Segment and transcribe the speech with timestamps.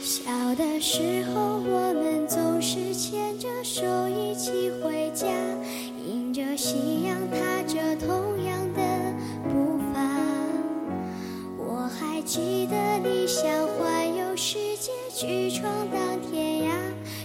[0.00, 5.26] 小的时候，我们总是牵着手一起回家，
[6.06, 8.80] 迎着夕阳，踏着同样的
[9.50, 10.00] 步伐。
[11.58, 16.72] 我还记得你想环游世界，去闯荡天涯，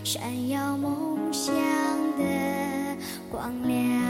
[0.03, 1.02] 闪耀梦
[3.43, 4.01] 光亮。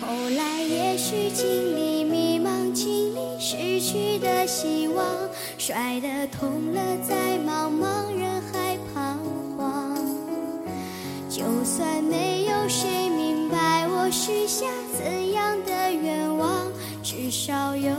[0.00, 5.04] 后来也许经历迷茫，经历失去的希望，
[5.58, 9.18] 摔得痛了，在茫茫人海彷
[9.58, 9.94] 徨。
[11.28, 14.64] 就算没有谁明白我许下
[14.96, 16.66] 怎样的愿望，
[17.02, 17.92] 至少有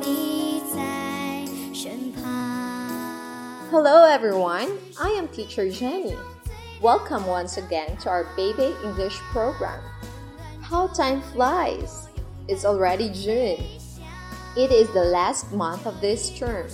[0.00, 2.22] 你在身旁。
[3.72, 6.14] Hello everyone, I am teacher Jenny.
[6.80, 9.84] Welcome once again to our Baby English program.
[10.62, 12.08] How time flies!
[12.48, 13.60] It's already June.
[14.56, 16.68] It is the last month of this term.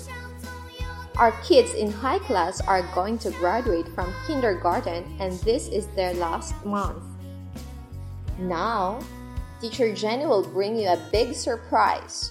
[1.16, 6.14] Our kids in high class are going to graduate from kindergarten and this is their
[6.14, 7.02] last month.
[8.38, 9.00] Now,
[9.60, 12.30] teacher Jenny will bring you a big surprise.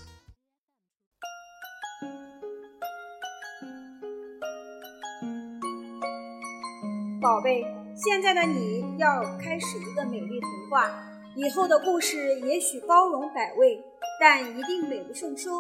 [7.26, 10.92] 宝贝，现在的你要开始一个美丽童话，
[11.36, 13.84] 以后的故事也许包容百味，
[14.22, 15.60] 但一定美不胜收。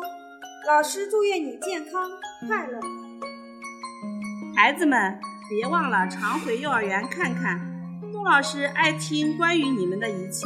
[0.67, 2.07] 老师祝愿你健康
[2.47, 2.80] 快乐。
[4.55, 7.59] 孩子们，别忘了常回幼儿园看看。
[8.13, 10.45] 杜老师爱听关于你们的一切。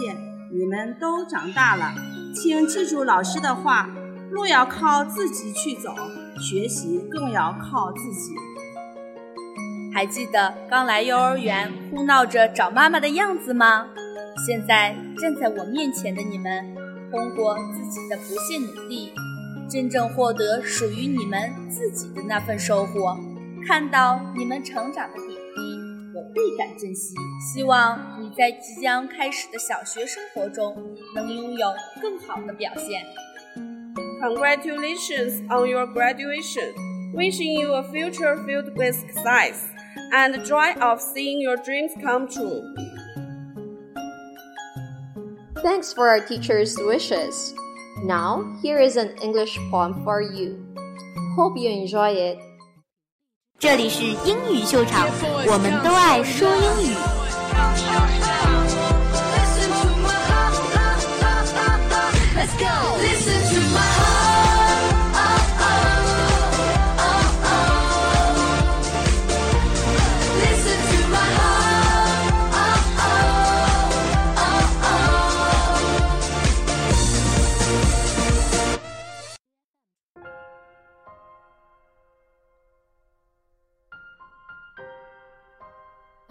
[0.53, 1.93] 你们都长大了，
[2.33, 3.89] 请记住老师的话：
[4.31, 5.93] 路要靠自己去走，
[6.39, 8.33] 学习更要靠自己。
[9.93, 13.87] 还记得刚来幼儿园哭闹着找妈妈的样子吗？
[14.47, 16.75] 现在站在我面前的你们，
[17.11, 19.11] 通过自己的不懈努力，
[19.69, 23.17] 真正获得属于你们自己的那份收获。
[23.67, 25.61] 看到你们成长的点滴，
[26.15, 27.13] 我倍感珍惜。
[27.53, 30.75] 希望你在即将开始的小学生活中，
[31.15, 31.67] 能拥有
[32.01, 33.03] 更好的表现。
[34.21, 36.73] Congratulations on your graduation.
[37.13, 39.63] Wishing you a future filled with success
[40.12, 42.62] and the joy of seeing your dreams come true.
[45.62, 47.54] Thanks for our teacher's wishes.
[48.04, 50.58] Now, here is an English poem for you.
[51.36, 52.38] Hope you enjoy it.
[53.58, 55.08] 这里是英语秀场，
[55.46, 58.47] 我们都爱说英语。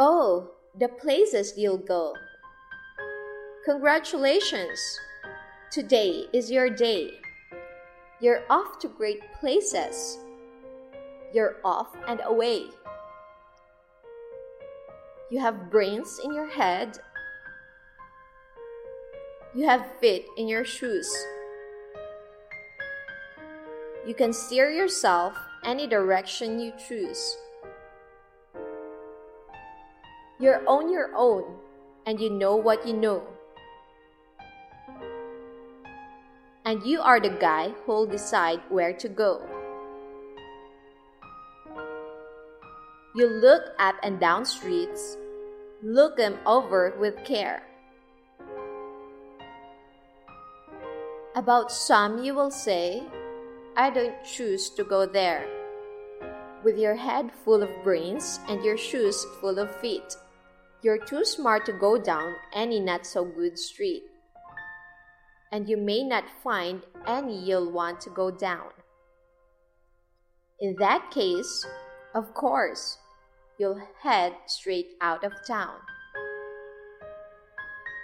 [0.01, 2.15] Oh, the places you'll go.
[3.65, 4.79] Congratulations!
[5.73, 7.19] Today is your day.
[8.21, 10.19] You're off to great places.
[11.35, 12.67] You're off and away.
[15.33, 17.01] You have brains in your head.
[19.53, 21.13] You have feet in your shoes.
[24.07, 27.37] You can steer yourself any direction you choose.
[30.41, 31.43] You're on your own
[32.07, 33.23] and you know what you know.
[36.65, 39.43] And you are the guy who'll decide where to go.
[43.17, 45.17] You look up and down streets,
[45.83, 47.65] look them over with care.
[51.35, 53.03] About some you will say,
[53.77, 55.49] I don't choose to go there.
[56.63, 60.17] With your head full of brains and your shoes full of feet.
[60.81, 64.05] You're too smart to go down any not so good street.
[65.51, 68.71] And you may not find any you'll want to go down.
[70.61, 71.67] In that case,
[72.15, 72.99] of course,
[73.59, 75.77] you'll head straight out of town.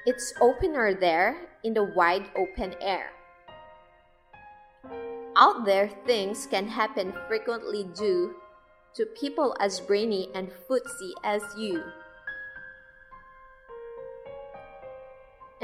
[0.04, 3.10] It's opener there in the wide open air.
[5.36, 8.34] Out there, things can happen frequently due
[8.94, 11.82] to people as brainy and footsy as you.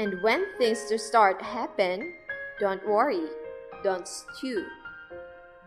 [0.01, 2.13] And when things to start happen,
[2.59, 3.29] don't worry,
[3.83, 4.65] don't stew.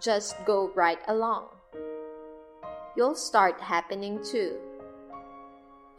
[0.03, 1.51] Just go right along.
[2.97, 4.59] You'll start happening too.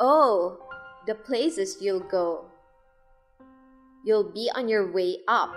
[0.01, 0.59] Oh,
[1.07, 2.51] the places you'll go.
[4.03, 5.55] You'll be on your way up.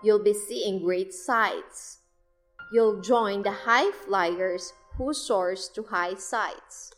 [0.00, 1.98] You'll be seeing great sights.
[2.72, 6.92] You'll join the high flyers who soars to high sights.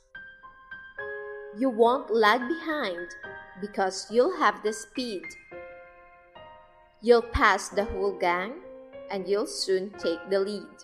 [1.56, 3.08] You won't lag behind
[3.59, 5.23] because you'll have the speed.
[7.01, 8.53] You'll pass the whole gang
[9.09, 10.83] and you'll soon take the lead.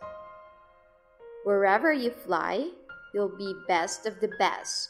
[1.46, 2.72] Wherever you fly,
[3.14, 4.90] you'll be best of the best.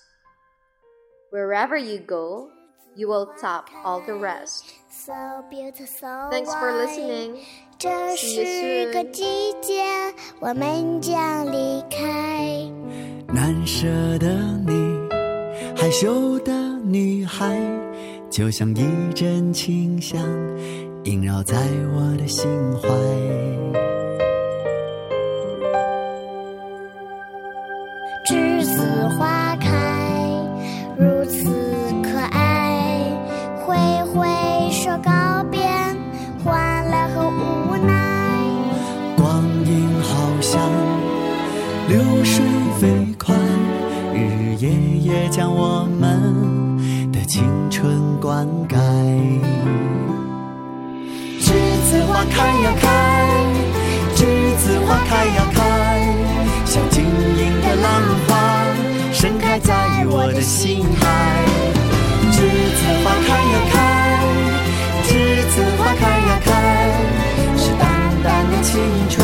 [1.29, 2.49] Wherever you go,
[2.95, 4.73] you will top all the rest.
[5.05, 7.39] Thanks for listening.
[7.77, 9.83] 这是个季节，
[10.39, 12.67] 我们将离开。
[13.27, 13.87] 难舍
[14.17, 14.27] 的
[14.65, 15.09] 你，
[15.75, 16.51] 害羞的
[16.92, 17.58] 女孩，
[18.28, 18.84] 就像一
[19.14, 20.20] 阵清香，
[21.04, 21.56] 萦绕在
[21.94, 22.46] 我的心
[22.82, 22.86] 怀。
[28.28, 29.70] 栀子花开，
[30.98, 31.48] 如此
[32.02, 33.10] 可爱，
[33.64, 33.74] 挥
[34.12, 34.28] 挥
[34.70, 35.60] 手告别
[36.44, 37.90] 欢乐和无奈。
[39.16, 40.60] 光阴好像
[41.88, 42.44] 流水
[42.78, 42.86] 飞
[43.18, 43.34] 快，
[44.12, 44.68] 日日夜
[45.00, 46.21] 夜将我们
[48.22, 48.76] 灌溉。
[51.40, 51.50] 栀
[51.90, 52.86] 子花开呀开，
[54.14, 54.20] 栀
[54.58, 55.58] 子花开呀开，
[56.64, 57.90] 像晶莹的浪
[58.28, 58.30] 花，
[59.12, 59.74] 盛开在
[60.06, 61.02] 我的心海。
[62.30, 62.38] 栀
[62.78, 63.74] 子花开呀开，
[65.02, 65.10] 栀
[65.50, 66.48] 子花开呀开，
[67.56, 67.82] 是淡
[68.22, 68.78] 淡的青
[69.10, 69.21] 春，